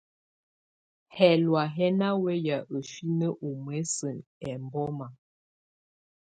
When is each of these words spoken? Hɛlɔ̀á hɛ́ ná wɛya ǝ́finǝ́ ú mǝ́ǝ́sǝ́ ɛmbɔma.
Hɛlɔ̀á 1.15 1.63
hɛ́ 1.75 1.89
ná 1.99 2.07
wɛya 2.21 2.57
ǝ́finǝ́ 2.75 3.31
ú 3.45 3.49
mǝ́ǝ́sǝ́ 3.63 4.15
ɛmbɔma. 4.49 5.07